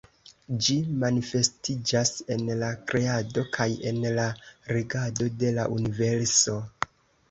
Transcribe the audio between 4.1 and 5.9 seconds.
la regado de la